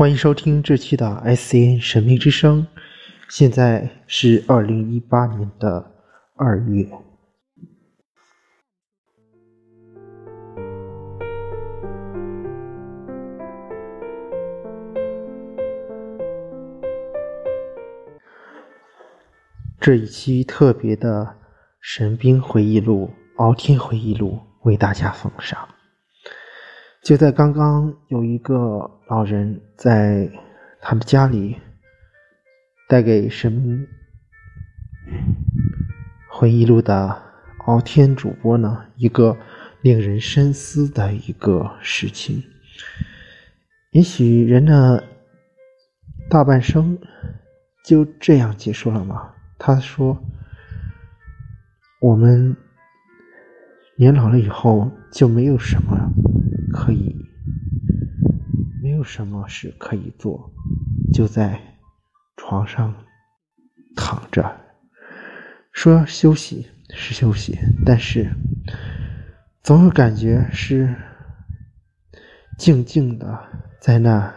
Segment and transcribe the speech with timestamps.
[0.00, 2.66] 欢迎收听这期的 SCN 神秘之声。
[3.28, 5.92] 现在是二零一八年的
[6.36, 6.88] 二月。
[19.78, 21.24] 这一期特别的
[21.82, 23.04] 《神兵回忆录》
[23.36, 24.30] 《敖天回忆录》
[24.62, 25.68] 为大家奉上。
[27.02, 30.30] 就在刚刚，有一个老人在
[30.82, 31.56] 他的家里
[32.88, 33.88] 带给《神
[36.28, 37.22] 回忆录》的
[37.64, 39.34] 敖天主播呢一个
[39.80, 42.44] 令人深思的一个事情。
[43.92, 45.02] 也许人的
[46.28, 46.98] 大半生
[47.82, 49.32] 就这样结束了吗？
[49.58, 50.22] 他说
[52.02, 52.54] ：“我们
[53.96, 55.96] 年老了以后就没有什么
[56.72, 57.16] 可以，
[58.82, 60.52] 没有什么事可以做，
[61.12, 61.60] 就在
[62.36, 62.94] 床上
[63.96, 64.60] 躺着。
[65.72, 68.30] 说休息是休息，但是
[69.62, 70.94] 总有感觉是
[72.58, 73.38] 静静的
[73.80, 74.34] 在那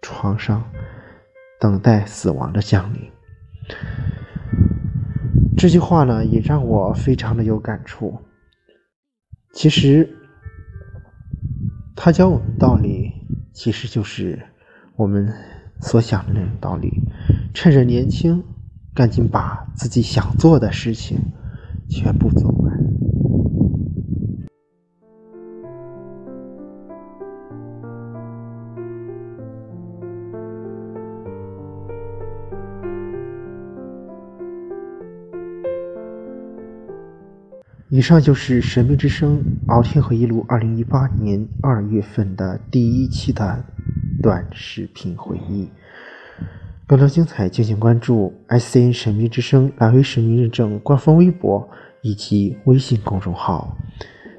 [0.00, 0.70] 床上
[1.60, 3.10] 等待死亡的降临。”
[5.58, 8.22] 这句话呢，也让我非常的有感触。
[9.52, 10.14] 其实，
[11.96, 13.10] 他教我们道理，
[13.52, 14.40] 其实就是
[14.94, 15.32] 我们
[15.80, 16.92] 所想的那种道理。
[17.54, 18.44] 趁着年轻，
[18.94, 21.18] 赶紧把自己想做的事情
[21.88, 22.65] 全部做完。
[37.88, 39.38] 以上就是《神秘之声·
[39.72, 43.64] 敖天回忆录》二零一八年二月份的第一期的
[44.20, 45.68] 短视频回忆。
[46.84, 51.68] 更多精彩，敬请关注 S N 神秘之声蓝微神秘认证官方微博
[52.02, 53.76] 以及微信公众号，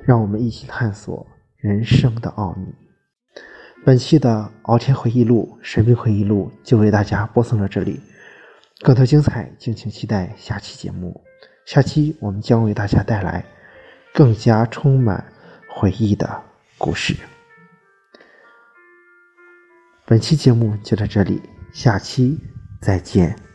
[0.04, 1.26] 让我们一起探索
[1.56, 2.66] 人生的奥秘。
[3.86, 4.30] 本期的
[4.64, 8.02] 《敖天回忆录》《神秘回忆录》就为大家播送到这里，
[8.82, 11.22] 更多精彩，敬请期待下期节目。
[11.68, 13.44] 下期我们将为大家带来
[14.14, 15.34] 更加充满
[15.68, 16.42] 回忆的
[16.78, 17.14] 故事。
[20.06, 21.42] 本期节目就到这里，
[21.74, 22.40] 下期
[22.80, 23.47] 再见。